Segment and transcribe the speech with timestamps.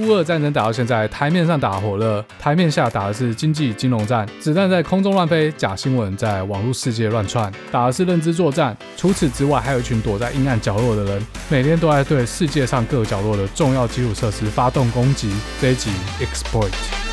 [0.00, 8.74] 乌俄战争打到现在，台面上打火了，台面下打的是经济金融战，子弹在空中乱飞，假新闻在网络世界乱窜，打的是认知作战。
[8.96, 15.30] 除此之外，还有一群躲在阴暗角落的人，每天都在对世界上各角落的重要基础设施发动攻击。
[15.60, 17.09] 这一集 Exploit。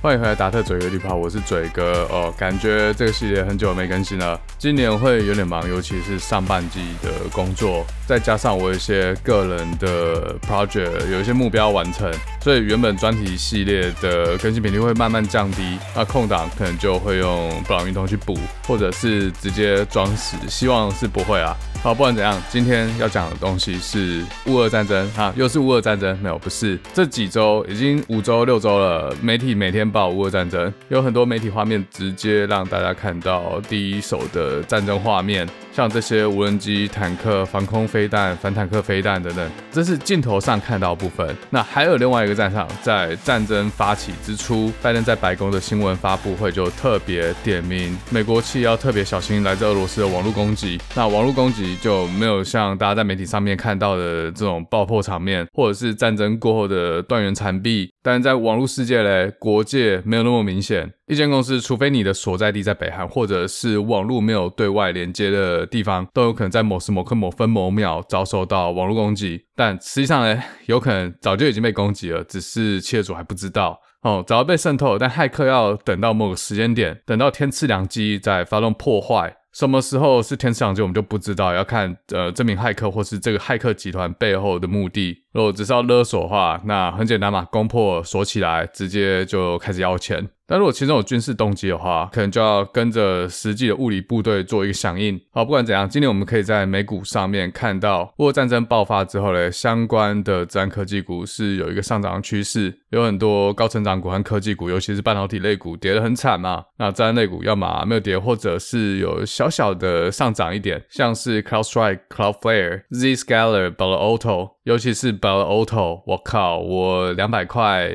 [0.00, 2.32] 欢迎回来，达特嘴哥绿袍，我是嘴哥哦。
[2.38, 12.08] 感觉这个系列很久没更新了，今年会有点忙，尤其是上半季的工作，再加上我一些个人的 project，有一些目标完成，
[12.40, 15.76] 所以原本专题系列的更新频率会慢慢降低。
[15.96, 21.56] 那空档可能就会用布朗运动去补，或者是直接装死，希望是不会啊。
[21.80, 26.18] 好，不管怎样，今天要讲的东西是乌俄战争哈，又是乌俄战争？
[26.18, 26.78] 没有，不是。
[26.92, 35.48] 这几周已经五周六周了，媒体每天报乌俄战争，有很多媒体画面直接让大家看到第一手的战争画面。
[35.78, 41.36] 像这些无人机、坦克、防空飞弹、反坦克飞弹等等，这是镜头上看到的部分。
[41.50, 50.80] 那还有另外一个战场，在战争发起之初，拜登在白宫的新闻发布会就特别点名，美国企业要特别小心来自俄罗斯的网络攻击。
[50.96, 57.88] 那网络攻击就没有像大家在媒体上面看到的这种爆破场面，或者是战争过后的断垣残壁。
[58.10, 60.90] 但在网络世界嘞，国界没有那么明显。
[61.08, 69.44] 一间公司，除非你的所在地在北韩，或者是网络没有对外连接的地方，都有可能在某时某刻某分某秒遭受到网络攻击。
[69.54, 74.98] 但实际上呢，有可能早就已经被攻击了，只是企业主还不知道哦，早就被渗透了。
[74.98, 79.36] 但骇客要等到某个时间点，等到天赐良机再发动破坏。
[79.58, 85.24] 什么时候是天赐良机，我们就不知道，要看呃这名骇客或是这个骇客集团背后的目的。
[85.32, 90.28] 如果只是要勒索的话，那很简单嘛，攻破锁起来，直接就开始要钱。
[90.48, 95.20] 但如果其中有军事动机的话，可能就要跟着实际的物理部队做一个响应。
[95.30, 106.64] 好，不管怎样，今天我们可以在美股上面看到，乌俄战争爆发之后呢，相关的自然科技股是有一个上涨的趋势，有很多高成长股和科技股，尤其是半导体类股跌得很惨嘛。
[106.78, 117.92] 那自然类股要么没有跌，或者是有小小的上涨一点，像是 CloudStrike、Cloudflare、Zscaler、Balauto，尤其是 Balauto，我靠，我两百块。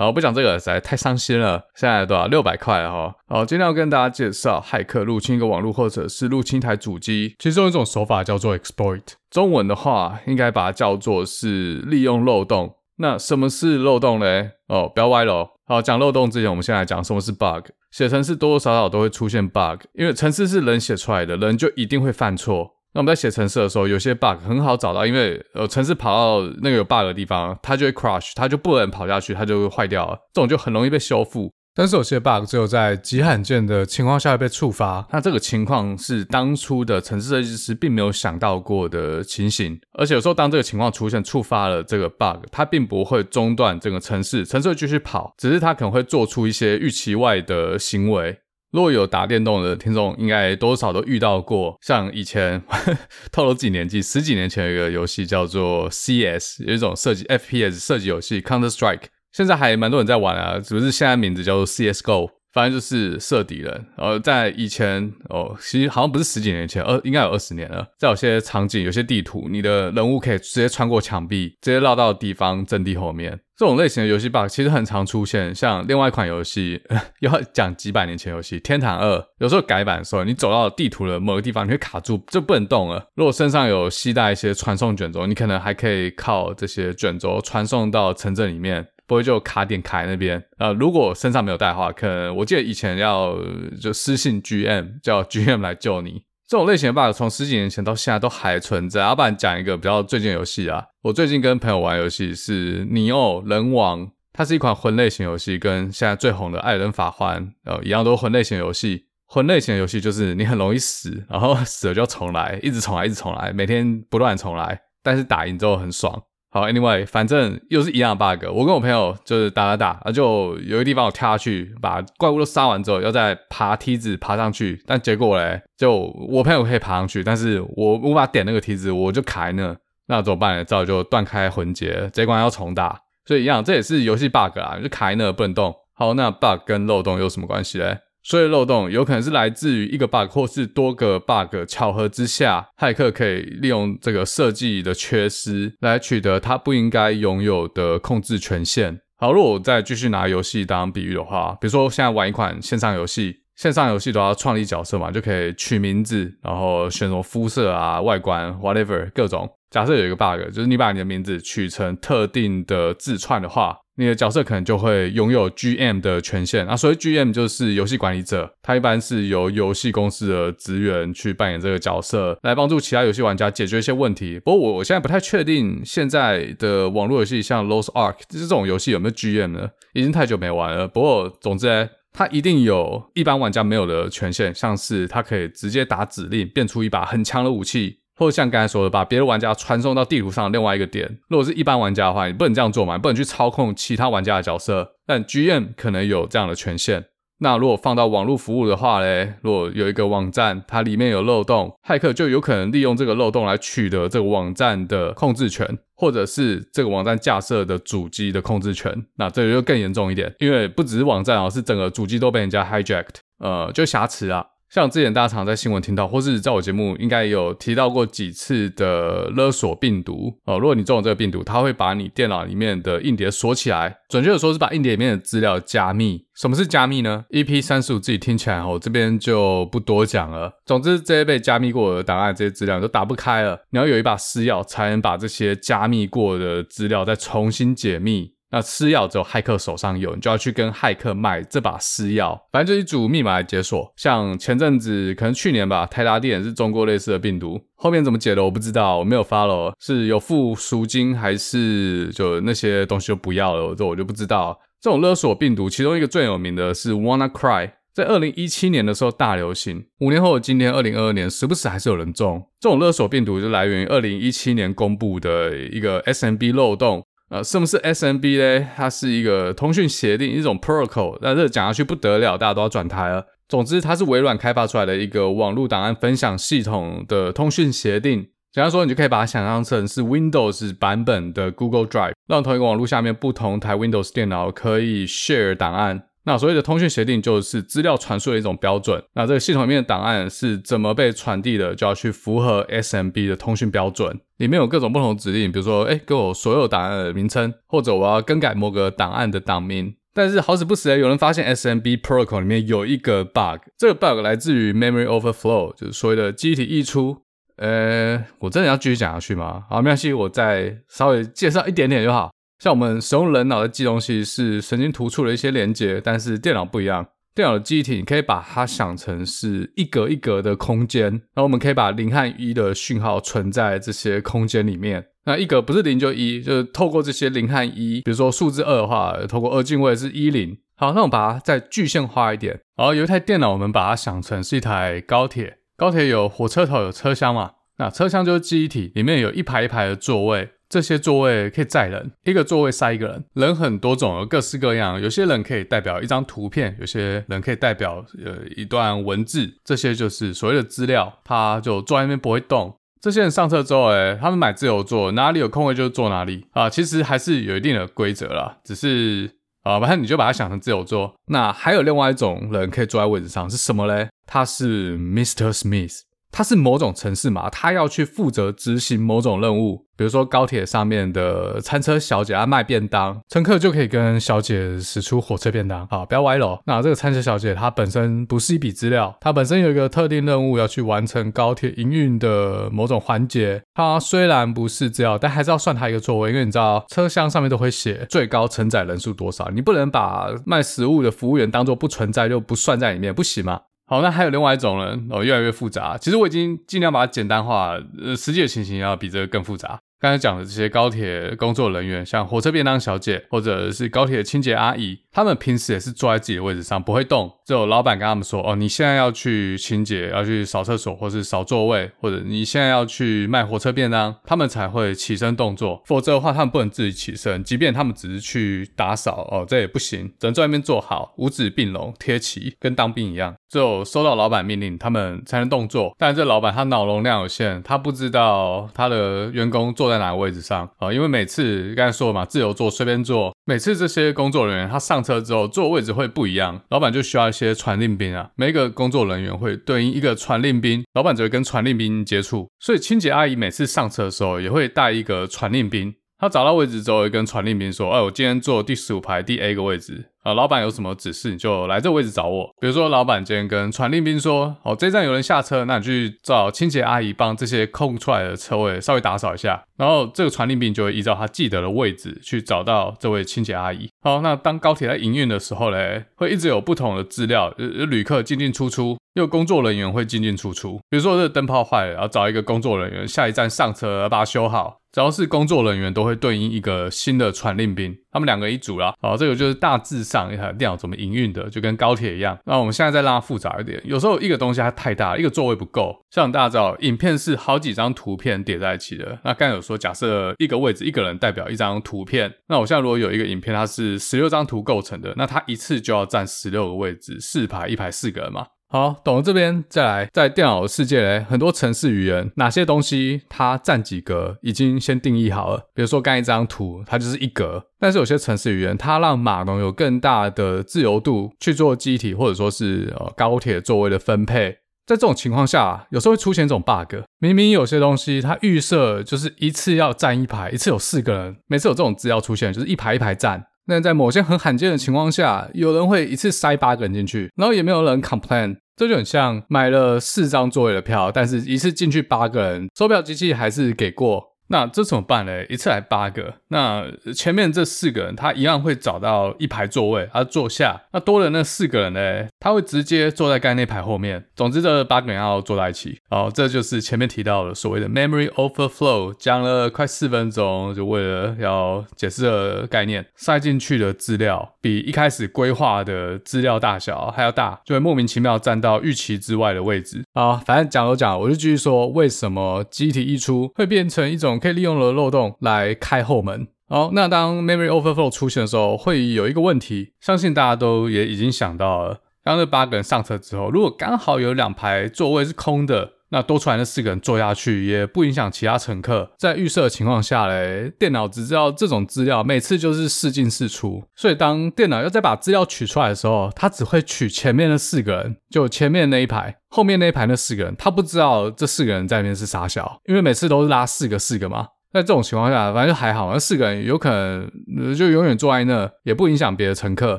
[0.00, 1.60] 好，不讲这个实在太伤心了。
[1.74, 2.28] 现在多少？
[2.28, 3.12] 六百块了哈。
[3.26, 9.02] 好，今天要跟大家介绍，骇客入侵一个网络或者是入侵一台主机，其中一种手法叫做 exploit。
[9.28, 12.76] 中文的话，应该把它叫做是利用漏洞。
[12.98, 14.52] 那什么是漏洞嘞？
[14.68, 15.48] 哦，不要歪楼。
[15.66, 17.66] 好，讲漏洞之前，我们先来讲什么是 bug。
[17.90, 22.76] 写程式多多少少都会出现 bug，因为程式是人写出来的，人就一定会犯错。
[22.94, 30.18] 那我们在写程式的时候，有些 bug 很好找到，因为呃，程式跑到那个有 bug 的地方，它就会 crash，它就不能跑下去，它就会坏掉了。
[30.32, 31.52] 这种就很容易被修复。
[31.74, 39.78] 但是有些 bug 只有在极罕见的情况下会被触发，那这个情况是当初的程式设计师并没有想到过的情形。
[39.92, 48.36] 而且有时候当这个情况出现，触发了这个 bug，它并不会中断整个程式，程式会继续跑，只是它可能会做出一些预期外的行为。
[48.70, 51.76] 如果有打电动的听众，应该多少都遇到过。
[51.80, 52.98] 像以前呵 呵
[53.32, 63.86] 透露几年纪，十几年前有一个游戏叫做 CS，有一种射击 FPS 射击游戏 Counter Strike，现在还蛮多人在玩啊，只是现在名字叫做 CSGO，反正就是射敌人。
[63.96, 67.86] 而在以前哦，其实好像不是十几年前，二应该有二十年了。
[67.98, 73.40] 在有些场景、有些地图，你的人物可以直接穿过墙壁，直接绕到敌方阵地后面。
[73.58, 76.80] 这种类型的游戏 bug 其实很常出现，像另外一款游戏，
[77.18, 83.08] 要讲几百年前游戏《天堂二》，有时候改版的时候，你走到地图的某个地方，你会卡住，就不能动了。
[83.16, 90.40] 如果身上有携带一些传送卷轴，你可能还可以靠这些卷轴传送到城镇里面，不会就卡点卡在那边。
[90.58, 93.36] 呃，如果身上没有带的话，可能我记得以前要
[93.82, 96.22] 就私信 GM，叫 GM 来救你。
[96.48, 99.04] 这种类型的 bug 从十几年前到现在都还存在。
[99.04, 109.04] 阿板讲一个比较最近游戏啊，我最近跟朋友玩游戏是《尼奥人王》，它是一款魂类型游戏，跟现在最红的《艾尔登法环》呃一样，都是魂类型游戏。
[109.26, 116.22] 魂类型游戏就是你很容易死，然后死了就重来，一直重来，一直重来，每天不断重来，但是打赢之后很爽。
[116.50, 118.46] 好，Anyway，反正又是一样的 bug。
[118.54, 124.82] 我跟我朋友就是打打打，啊，就有一个地方我跳下去，把怪物都杀完之后，要再爬梯子爬上去。
[124.86, 125.94] 但结果嘞，就
[126.28, 129.76] 我朋友可以爬上去，但是我无法点那个梯子，我就卡在那。
[130.06, 130.64] 那怎么办呢？
[130.64, 132.98] 只好就断开魂结，这一关要重打。
[133.26, 135.74] 所以一样，这也是游戏 bug 啊，就卡在那不能动。
[135.92, 137.98] 好，那 bug 跟漏洞有什么关系嘞？
[138.22, 149.00] 所以漏洞有可能是来自于一个 bug 或是多个 bug 巧合之下，骇客可以利用这个设计的缺失来取得他不应该拥有的控制权限。
[149.16, 159.50] 好，如果我再继续拿游戏当比喻的话，比如说现在玩一款线上游戏，线上游戏都要创立角色嘛，就可以取名字，然后选什么肤色啊、外观，whatever 各种。
[159.70, 166.64] 假设有一个 bug，就是你把你的名字取成特定的字串的话，你的角色可能就会拥有 GM 的权限。
[166.66, 174.40] 那所谓 GM 就是游戏管理者，他一般是由游戏公司的职员去扮演这个角色，来帮助其他游戏玩家解决一些问题。
[174.40, 179.68] 不过我我现在不太确定现在的网络游戏像 Lost Ark 这种游戏有没有 GM 呢？
[179.92, 180.88] 已经太久没玩了。
[180.88, 187.98] 不过总之，它一定有一般玩家没有的权限，像是它可以直接打指令变出一把很强的武器。
[188.18, 191.18] 或者像刚才说的，把别的玩家传送到地图上另外一个点。
[191.28, 194.94] 如果是一般玩家的话，你不能这样做嘛，你不能去操控其他玩家的角色。
[195.06, 197.04] 但 GM 可能有这样的权限。
[197.40, 208.92] 那如果放到网络服务的话嘞，如果有一个网站，它里面有漏洞，骇客就有可能利用这个漏洞来取得这个网站的控制权，或者是这个网站架设的主机的控制权。
[209.18, 214.44] 那这个就更严重一点，因为不只是网站啊，是整个主机都被人家 hijacked，呃，就挟持啊。
[214.70, 220.58] 像之前大家常在新闻听到，或是在我节目应该有提到过几次的勒索病毒哦。
[220.58, 226.26] 如果你中了这个病毒，它会把你电脑里面的硬碟锁起来，准确的说是把硬碟里面的资料加密。
[226.34, 230.52] 什么是加密呢？EP 三十五自己听起来哦，这边就不多讲了。
[230.66, 233.58] 总之，这些被加密过的档案，这些资料都打不开了。
[233.70, 238.34] 你要有一把私钥，才能把这些加密过的资料再重新解密。
[238.50, 242.38] 那私钥只有骇客手上有，你就要去跟骇客买这把私钥。
[242.50, 243.92] 反正就一组密码来解锁。
[243.96, 254.58] 像前阵子，可能去年吧，台达电是中过类似的病毒，后面怎么解的我不知道，我没有 follow，是有付赎金还是就那些东西就不要了，这我就不知道。
[254.80, 262.42] 这种勒索病毒，其中一个最有名的是 WannaCry，在二零一七年的时候大流行，五年后今天二零二二年，时不时还是有人中。
[262.60, 267.04] 这种勒索病毒就来源于二零一七年公布的一个 SMB 漏洞。
[267.30, 268.68] 呃，什么是 SMB 呢？
[268.74, 271.18] 它是一个通讯协定，一种 protocol。
[271.20, 273.26] 那这讲下去不得了，大家都要转台了。
[273.48, 278.28] 总之，它是微软开发出来的一个网络档案分享系统的通讯协定。
[278.50, 286.04] 简单说，你就可以把它想象成是 Windows 版本的 Google Drive，让同一个网络下面不同台 Windows 电脑可以 share 档案。
[286.24, 289.02] 那所谓的通讯协定就是资料传输的一种标准。
[289.14, 294.18] 那这个系统里面的档案是怎么被传递的，就要去符合 SMB 的通讯标准。
[294.38, 299.94] 里面有各种不同指令，比如说，哎，给我所有档案的名称，或者我要更改某个档案的档名。
[300.14, 307.18] 但是好死不死，有人发现 SMB protocol 里面有一个 bug，这个 bug 来自于 memory overflow，就是所谓的记忆体溢出。
[307.56, 309.64] 呃，我真的要继续讲下去吗？
[309.68, 312.30] 好，没关系，我再稍微介绍一点点就好。
[312.60, 317.06] 像我们使用人脑的记东西是神经突触的一些连接，但是电脑不一样。
[317.38, 325.06] 电脑的记忆体你可以把它想成是一格一格的空间，然后我们可以把零和一的讯号存在这些空间里面。
[325.24, 330.58] 那一格不是零就一，就是透过这些零和一，比如说数字二的话，透过二进位是一零。
[330.74, 332.58] 好，那我们把它再具象化一点。
[332.76, 335.58] 然后有一台电脑，我们把它想成是一台高铁。
[335.76, 337.52] 高铁有火车头，有车厢嘛？
[337.76, 340.48] 那车厢就是记忆体，里面有一排一排的座位。
[340.68, 343.24] 这些座位可以载人，一个座位塞一个人。
[343.34, 345.00] 人很多种，有各式各样。
[345.00, 349.50] 有些人可以代表一张图片，有些人可以代表呃一段文字。
[349.64, 352.74] 这些就是所谓的资料，他就坐在那边不会动。
[353.00, 356.68] 这些人上车之后，诶他们买自由座，哪里有空位就坐哪里啊。
[356.68, 359.30] 其实还是有一定的规则啦，只是
[359.62, 361.14] 啊，反正你就把它想成自由座。
[361.28, 364.08] 那还有另外一种人可以坐在位置上，是什么嘞？
[364.26, 365.52] 他是 Mr.
[365.52, 366.00] Smith。
[366.30, 375.86] 他是某种城市嘛，他要去负责执行某种任务，比如说高铁上面的餐车小姐，啊卖便当，乘客就可以跟小姐使出火车便当。
[375.88, 376.58] 好，不要歪楼。
[376.66, 383.62] 那这个餐车小姐她本身不是一笔资料，她本身有一个特定任务要去完成高铁营运的某种环节。
[383.74, 393.62] 她虽然不是资料，但还是要算她一个座位，因为你知道车厢上面都会写最高承载人数多少，你不能把卖食物的服务员当做不存在就不算在里面，不行吗？
[393.90, 395.96] 好，那还有另外一种人哦，越来越复杂。
[395.96, 399.80] 其实我已经尽量把它简单化，呃，实际的情形要比这个更复杂。
[400.00, 407.32] 刚才讲的这些高铁工作人员，像火车便当小姐，或者是高铁清洁阿姨，他们平时也是坐在自己的位置上，不会动。
[407.44, 415.82] 只有老板跟他们说：“哦，你现在要去清洁，要去扫厕所，或是扫座位，或者你现在要去卖火车便当，他们才会起身动作。
[415.86, 417.42] 否则的话，他们不能自己起身。
[417.42, 423.34] 即便他们只是去打扫，哦，这也不行，只能在外面坐好，五指并拢，贴齐，跟当兵一样。
[423.48, 425.96] 只有收到老板命令，他们才能动作。
[425.98, 433.34] 但这老板他脑容量有限，他不知道他的员工做坐在哪个位置上啊，因为每次刚才说了嘛，自由坐，随便坐。
[433.46, 438.28] 每次这些工作人员他上车之后坐的位置会不一样，老板就需要一些传令兵啊。
[438.36, 442.46] 每一个工作人员会对应一个传令兵，老板只会跟传令兵接触。
[442.60, 445.94] 所以清洁阿姨每次上车的时候也会带一个传令兵。
[446.18, 452.50] 他找到位置之后，会跟传令兵说：“哎，我今天坐第十五排第 A 个位置。”啊，老板有什么指示，你就来这个位置找我。
[452.60, 463.88] 比如说，老板今天跟传令兵说：“哦，这一站有人下车，那你去找清洁阿姨帮这些空出来的车位稍微打扫一下。”然后这个传令兵就会依照他记得的位置去找到这位清洁阿姨。
[464.02, 470.80] 好，那当高铁在营运的时候嘞，会一直有不同的资料，呃，旅客进进出出，又工作人员会进进出出。
[470.90, 474.77] 比如说这个灯泡坏了，然后找一个工作人员，下一站上车把它修好。
[474.90, 478.94] 只要是工作人员，都会对应一个新的传令兵，他们两个一组啦。
[479.00, 482.38] 好，这个就是大致上一台电脑怎么营运的，就跟高铁一样。
[482.46, 485.94] 那我们现在再让它复杂一点，有时候一个东西它太大，一个座位不够。
[486.10, 489.18] 像大家知道，影片是好几张图片叠在一起的。
[489.24, 498.46] 那刚才有说，假设一个位置一个人代表一张图片，那我现在如果有一个影片，它是十六张图构成的，那它一次就要占十六个位置，四排一排四个人嘛。
[498.70, 505.70] 好，懂了这边再来，在电脑世界嘞，很多程式语言，哪些东西它占几格，已经先定义好了。
[505.74, 507.64] 比如说刚一张图，它就是一格。
[507.80, 514.58] 但是有些程式语言，它让码农有更大的自由度去做机体或者说是呃高铁座位的分配。
[514.86, 523.46] 在这种情况下，有时候会出现这种 bug，明明有些东西它预设就是一次要站一排，一次有四个人，每次有这种资料出现，就是一排一排站。
[523.68, 534.24] 那在某些很罕见的情况下，有人会一次塞八个人进去，然后也没有人 complain，这就很像买了四张座位的票，但是一次进去八个人，售票机器还是给过。
[534.50, 535.44] 那这怎么办呢？
[535.46, 540.80] 一次来八个，那前面这四个人他一样会找到一排座位，他坐下。
[540.92, 544.24] 那多的那四个人呢，他会直接坐在刚才那排后面。
[544.34, 545.98] 总之，这八个人要坐在一起。
[546.08, 560.02] 哦，这就是前面提到的所谓的 memory overflow，讲了快四分钟，就为了要解释的概念，塞进去的资料比一开始规划的资料大小还要大，就会莫名其妙占到预期之外的位置。
[560.14, 564.37] 啊，反正讲都讲，我就继续说，为什么机体溢出会变成一种。
[564.38, 566.48] 可以利用了漏洞来开后门。
[566.68, 572.00] 好，那当 memory overflow 出现的时候，会有一个问题，相信大家都也已经想到了。
[572.22, 579.10] 当这八个人上车之后，如果刚好有两排座位是空的，那多出来那四个人坐下去，也不影响其他乘客。
[579.18, 589.36] 在预设的情况下嘞，电脑只知道这种资料每次就是四进四出，所以当电脑要再把资料取出来的时候，它只会取前面的四个人，就前面那一排。
[589.50, 594.46] 后面那一排那四个人，他不知道这四个人在里面是傻小，因为每次都是拉四个四个嘛。
[594.70, 599.98] 在这种情况下，反正就还好，那四个人有可能就永远坐在那，也不影响别的乘客。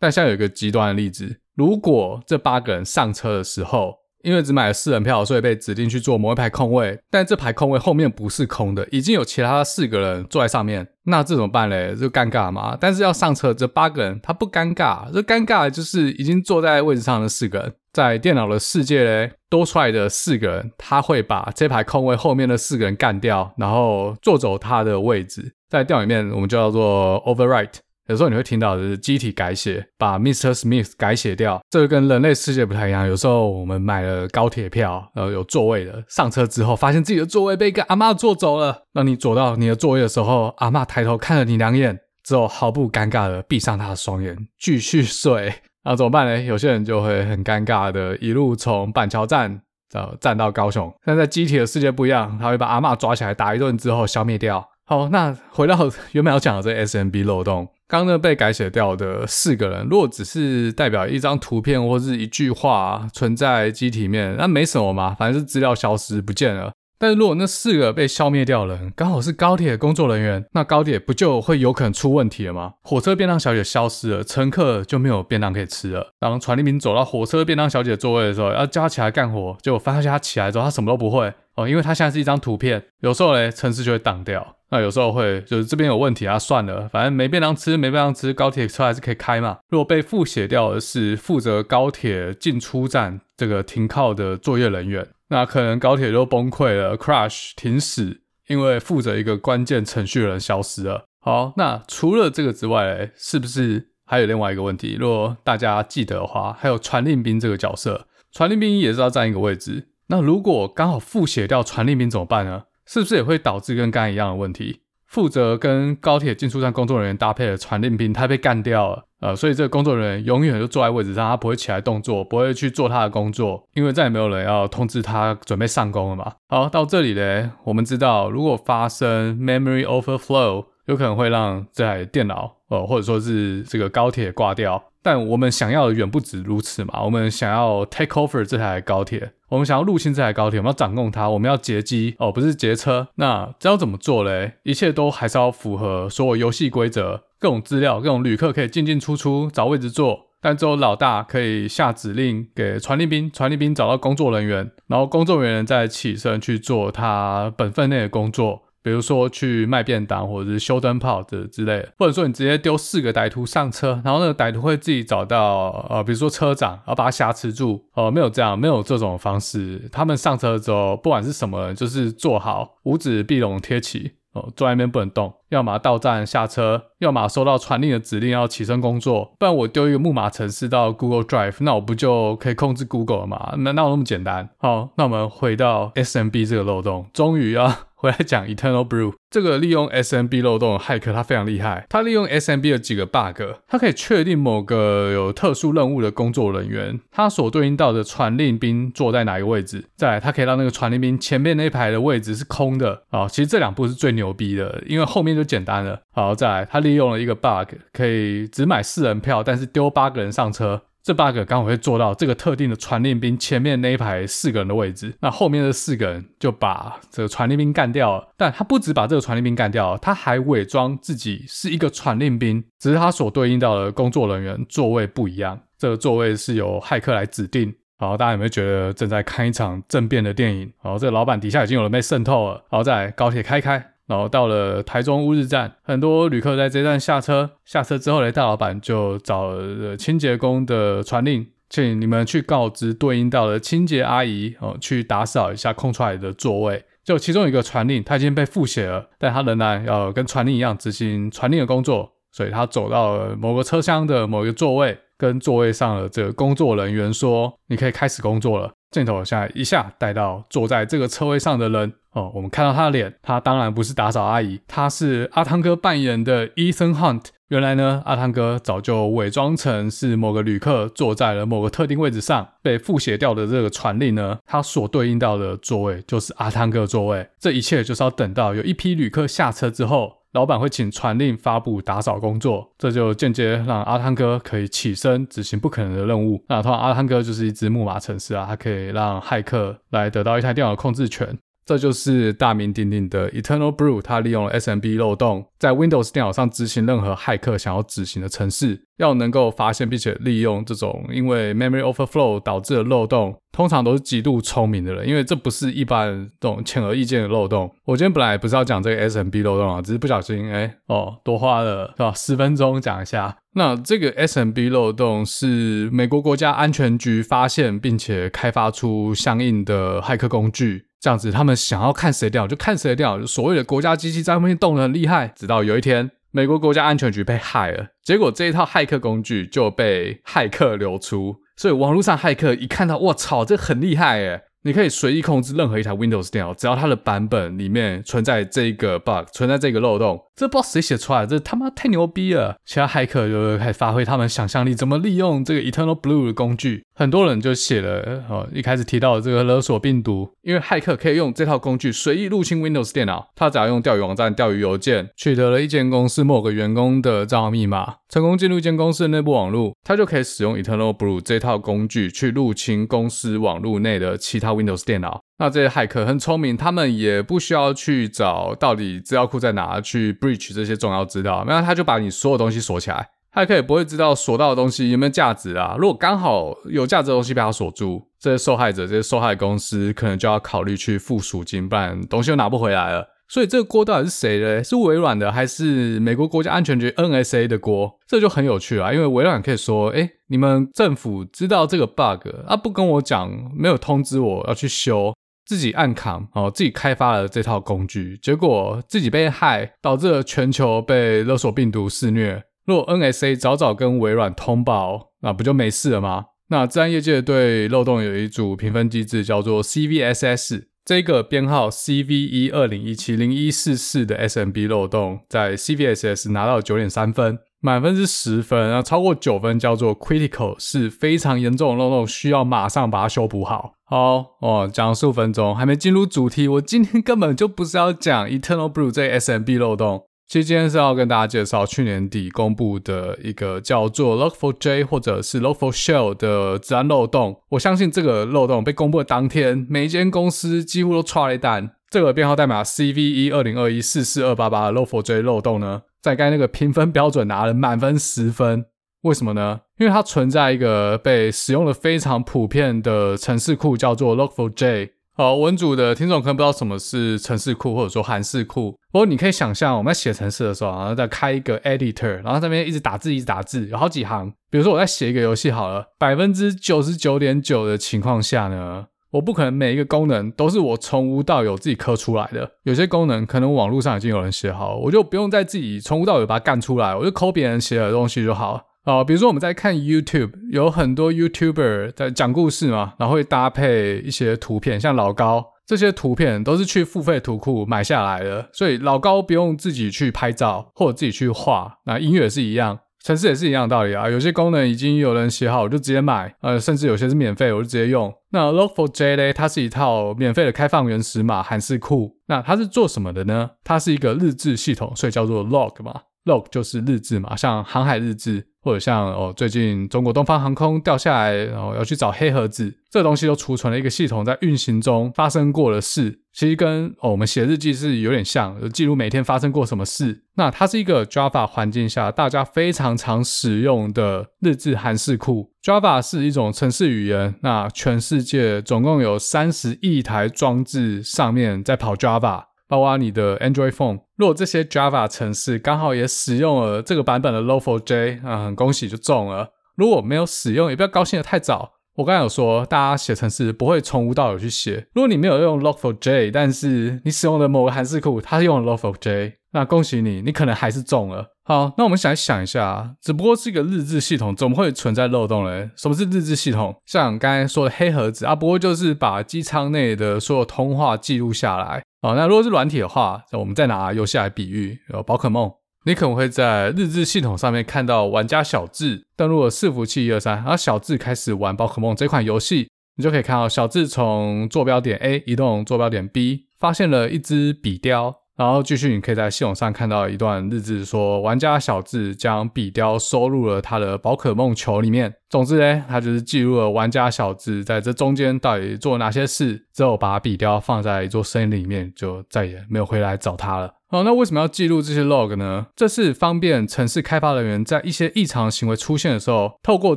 [0.00, 11.94] 但现在有一个极端的例子，如果这八个人上车的时候，因为只买了四人票，所以被指定去坐某一排空位，但这排空位后面不是空的，已经有其他四个人坐在上面，那这怎么办嘞？
[11.94, 12.76] 就尴尬嘛。
[12.80, 17.72] 但是要上车这八个人，他不尴尬，这尴尬的就是已经坐在位置上的四个人。
[17.92, 25.52] 在电脑的世界嘞，多出来的四个人，他会把这排空位后面的四个人干掉，然后坐走他的位置。
[25.68, 27.78] 在电脑里面，我们就叫做 overwrite。
[28.08, 30.54] 有时候你会听到的是机体改写，把 Mr.
[30.54, 31.60] Smith 改写掉。
[31.68, 33.06] 这个跟人类世界不太一样。
[33.06, 38.84] 有时候我们买了高铁票，然后有座位的，上车之后发现自己的座位被一个阿嬷坐走了。
[38.94, 45.52] 当你坐到你的座位的时候，阿嬷抬头看了你两眼，之后毫不尴尬的闭上她的双眼，继续睡。
[45.84, 46.42] 那怎么办呢？
[46.42, 49.60] 有些人就会很尴尬的，一路从板桥站
[49.92, 50.90] 呃站到高雄。
[51.04, 54.66] 但在机体的世界不一样，他会把阿嬷抓起来打一顿之后消灭掉。
[54.86, 55.76] 好，那回到
[56.12, 66.70] 原本要讲的这 SMB 漏洞，刚刚那被改写掉的四个人，如果只是代表一张图片或是一句话存在机体面，那没什么嘛，反正是资料消失不见了。
[66.98, 72.72] 但是如果那四个被消灭掉了，刚好是高铁的工作人员，那高铁不就会有可能出问题了吗？
[72.82, 76.12] 火车便当小姐消失了，乘客就没有便当可以吃了。
[76.18, 82.82] 当传令兵走到火车便当小姐座位的时候，要叫她起来干活，结果发现她起来之后，她什么都不会哦，因为她现在是一张图片。
[83.00, 84.56] 有时候嘞，城市就会挡掉。
[84.70, 89.58] 那有时候会就是这边有问题啊，算了，反正没便当吃，没便当吃，高铁车还是可以开嘛。
[89.70, 95.06] 如果被复写掉的是负责高铁进出站这个停靠的作业人员。
[95.28, 101.04] 那可能高铁就崩溃了，crash 停驶，因为负责一个关键程序的人消失了。
[101.20, 104.96] 好，那除了这个之外，是不是还有另外一个问题？
[104.98, 109.88] 如果大家记得的话，还有传令兵这个角色，传令兵也是要占一个位置。
[110.06, 112.64] 那如果刚好复写掉传令兵怎么办呢？
[112.86, 114.80] 是不是也会导致跟刚才一样的问题？
[115.04, 119.07] 负责跟高铁进出站工作人员搭配的传令兵，他被干掉了。
[119.20, 126.32] 呃，所以这个工作人员永远就坐在位置上，他不会起来动作，不会去做他的工作，因为再也没有人要通知他准备上工了嘛。
[126.48, 134.82] 好，到这里呢，我们知道如果发生 memory overflow，有可能会让这台电脑，呃，或者说是这个高铁挂掉。
[135.02, 143.08] 但我们想要的远不止如此嘛，我们想要 take over 这台高铁，我们想要入侵这台高铁，我们要掌控它，我们要劫机哦，不是劫车。
[143.16, 144.54] 那这要怎么做嘞？
[144.64, 150.28] 一切都还是要符合所有游戏规则，各种资料，各种旅客可以进进出出，找位置坐。
[150.40, 167.84] 但只有老大可以下指令给传令兵，传令兵找到工作人员，然后工作人员再起身去做他本分内的工作，比如说去卖便当或者是修灯泡的之类的，或者说你直接丢四个歹徒上车，然后那个歹徒会自己找到呃，比如说车长，然后把他挟持住。
[167.94, 169.88] 哦、呃，没有这样，没有这种方式。
[169.92, 174.12] 他们上车之后，不管是什么人，就是坐好，五指闭拢贴起。
[174.34, 183.54] 哦，坐在那边不能动，要么到站下车，要么收到传令的指令要起身工作，不然我丢一个木马程式到 Google Drive，那我不就可以控制 Google 了吗？
[183.56, 184.50] 难道那么简单？
[184.58, 187.87] 好，那我们回到 SMB 这个漏洞，终于啊。
[188.00, 191.84] 回来讲 Eternal Blue 这个利用 SMB 漏洞的骇客，他非常厉害。
[191.88, 199.84] 他利用 SMB 的几个 bug，他可以确定某个有特殊任务的工作人员，他所对应到的传令兵坐在哪一个位置。
[199.96, 203.02] 再来，他可以让那个传令兵前面那一排的位置是空的。
[203.10, 206.00] 啊，其实这两步是最牛逼的，因为后面就简单了。
[206.12, 210.82] 好，再来，他利用了一个 bug，可以只买四人票，但是丢八个人上车。
[211.08, 218.28] 这 bug 刚好会做到这个特定的传令兵前面那一排四个人的位置，那后面的四个人就把这个传令兵干掉了。
[218.36, 227.74] 但他不止把这个传令兵干掉了，他还伪装自己是一个传令兵，只是他所对应到的工作人员座位不一样，这个座位是由骇客来指定。
[227.96, 230.70] 好，大家有没有觉得正在看一场政变的电影？
[230.76, 232.62] 好，这个老板底下已经有人被渗透了。
[232.68, 233.92] 好，再来高铁开开。
[234.08, 237.50] 然后到了台中乌日站，很多旅客在这站下车。
[237.64, 246.84] 下车之后呢，大老板就找了清洁工的传令，请你们去告知对应到的清洁阿姨哦，去打扫一下空出来的座位。
[247.04, 267.26] 就其中一个传令，他已经被复写了，但他仍然要跟传令一样执行传令的工作，所以他走到了某个车厢的某一个座位，跟座位上的这个工作人员说：“你可以开始工作了。”镜头现在一下带到坐在这个车位上的人哦，我们看到他的脸，他当然不是打扫阿姨，他是阿汤哥扮演的 Ethan Hunt。
[267.48, 277.28] 原来呢，阿汤哥早就伪装成是某个旅客坐在了某个特定位置上，被复写掉的这个传令呢，他所对应到的座位就是阿汤哥座位。
[277.38, 280.17] 这一切就是要等到有一批旅客下车之后。
[280.32, 286.44] 老板会请传令发布打扫工作，这就间接让阿汤哥可以起身执行不可能的任务。
[286.48, 291.38] 那通常阿汤哥就是一只木马程式啊，它可以让骇客来得到一台电脑控制权。
[291.64, 307.68] 这就是大名鼎鼎的 Eternal Blue，它利用 SMB 漏洞，在 Windows 电脑上执行任何骇客想要执行的程式，要能够发现并且利用这种因为 Memory Overflow 导致的漏洞，通常都是极度聪明的人，因为这不是一般这种显而易见的漏洞。
[307.86, 313.36] 我今天本来不是要讲这个 SMB 漏洞啊，只是不小心哎哦多花了是吧 十分钟讲一下。
[313.54, 320.84] 那这个 SMB 漏洞是美国国家安全局发现并且开发出相应的骇客工具。
[321.00, 325.32] 这样子，他们想要看谁掉就看谁掉，所谓的国家机器在后面动得很厉害。
[325.34, 334.44] 直到有一天，美国国家安全局被害了，结果这一套骇客工具就被骇客流出，所以网络上骇客一看到，我操，这很厉害诶！
[334.68, 342.54] 你可以随意控制任何一台 Windows 电脑，只要它的版本里面存在这个 bug，存在这个漏洞，这不知道谁写出来，这他妈太牛逼了！
[342.66, 346.84] 其他骇客就开始发挥他们想象力，怎么利用这个 Eternal Blue 的工具。
[346.94, 365.22] 很多人就写了，哦，一开始提到的这个勒索病毒，因为骇客可以用这套工具随意入侵 Windows 电脑，他只要用钓鱼网站、钓鱼邮件取得了一间公司某个员工的账号密码，成功进入一间公司的内部网络，他就可以使用 Eternal Blue 这套工具去入侵公司网络内的其他 Windows 电脑。
[365.38, 373.08] 那这些骇客很聪明，他们也不需要去找到底资料库在哪，去 breach 这些重要资料，那他就把你所有东西锁起来。
[373.32, 375.76] 骇客也不会知道锁到的东西有没有价值啊。
[375.78, 383.06] 如果刚好有价值的东西被他锁住，这些受害者、这些受害公司可能就要考虑去付赎金，不然东西又拿不回来了。
[383.28, 384.64] 所以这个锅到底是谁的？
[384.64, 387.98] 是微软的还是美国国家安全局 NSA 的锅？
[388.06, 395.14] 这就很有趣啊，因为微软可以说：“哎，你们政府知道这个 bug 啊，不跟我讲，没有通知我要去修，
[395.44, 406.24] 自己暗扛哦，自己开发了这套工具，结果自己被害，导致了全球被勒索病毒肆虐。”如果 NSA 早早跟微软通报，那不就没事了吗？
[406.50, 410.67] 那自然业界对漏洞有一组评分机制，叫做 CVSS。
[410.88, 423.74] 这个编号 CVE 二零一七零一四四的 SMB 漏洞，在 CVSS 拿到九点三分，满分是十分，那超过九分叫做 Critical，是非常严重的漏洞，需要马上把它修补好。
[423.84, 430.04] 好哦，讲了十五分钟还没进入主题，我今天根本就不是要讲 Eternal Blue 这 SMB 漏洞。
[430.28, 437.40] 其实今天是要跟大家介绍去年底公布的一个叫做 Look for J 或者是 Look for Shell 的治安漏洞。
[437.48, 441.70] 我相信这个漏洞被公布的当天，每一间公司几乎都剉了一单。
[441.88, 448.66] 这个编号代码 CVE 二零二一四四二八八的 Look for J 漏洞呢，在该那个评分标准拿了满分十分。
[449.04, 449.60] 为什么呢？
[449.78, 454.90] 因为它存在一个被使用的非常普遍的程式库，叫做 Look for J。
[455.20, 458.70] 好，文组的听众可能不知道什么是程式库或者说函式库。
[458.92, 464.32] 不过你可以想象，我们在写程式的时候，然后再开一个 editor，然后这边一直打字，一直打字，有好几行。
[464.48, 468.86] 比如说我在写一个游戏好了，百分之九十九点九的情况下呢。
[469.10, 478.67] 我不可能每一个功能都是我从无到有自己刻出来的，有些功能可能网络上已经有人写好了，我就不用再自己从无到有把它干出来，我就抠别人写的东西就好。
[478.88, 492.78] 啊，比如说我们在看 YouTube，有很多 YouTuber 在讲故事嘛，然后会搭配一些图片，像老高这些图片都是去付费图库买下来的，所以老高不用自己去拍照或者自己去画，那音乐也是一样。
[493.04, 498.12] 程式也是一样的道理啊，有些功能已经有人写好，我就直接买，呃，甚至有些是免费，我就直接用。
[498.30, 503.50] 那 Log4j 呢，它是一套免费的开放原始码函式库，那它是做什么的呢？
[503.62, 505.94] 它是一个日志系统，所以叫做 log 嘛
[506.28, 508.46] ，log 就是日志嘛，像航海日志。
[508.60, 520.24] 或者像哦，最近中国东方航空掉下来，然后要去找黑盒子，这东西都储存了一个系统，在运行中发生过的事，其实跟哦我们写日记是有点像，就记录每天发生过什么事。
[520.34, 525.50] 那它是一个 Java 环境下大家非常常使用的日志函式库。
[525.62, 532.48] Java 是一种程式语言，那全世界总共有三十亿台装置上面在跑 Java。
[532.70, 539.50] 包括你的 Android phone，如果这些 Java 程式刚好也使用了这个版本的 Log4j，啊，恭喜就中了。
[539.76, 541.74] 如果没有使用，也不要高兴得太早。
[541.94, 544.88] 我刚才有说，大家写程式不会从无到有去写。
[544.92, 551.28] 如果你没有用 Log4j，但是你使用的某个函式库它是用 Log4j，那恭喜你，你可能还是中了。
[551.44, 555.70] 好，那我们想一想一下，只不过是一个日志系统，怎么会存在漏洞呢？
[555.76, 556.74] 什么是日志系统？
[556.84, 561.82] 像刚才说的黑盒子啊，不过就是把机舱内的所有通话记录下来。
[562.00, 565.52] 哦，那如果是软体的话，那我们再拿游戏来比喻，呃宝可梦，
[565.84, 578.14] 你可能会在日志系统上面看到玩家小智登录了伺服器一二三，然后小智开始玩宝可梦这款游戏，你就可以看到小智从坐标点 A 移动坐标点 B，发现了一只比雕。
[578.38, 585.12] 然后继续，你可以在系统上看到一段日志，说玩家小智将比雕收入了他的宝可梦球里面。
[585.28, 593.74] 总之呢，他就是记录了玩家小智在这中间到底做了哪些事，之后把比雕放在一座森林里面，就再也没有回来找他了。
[593.90, 595.66] 好，那为什么要记录这些 log 呢？
[595.74, 599.96] 这是方便城市开发人员在一些异常行为出现的时候，透过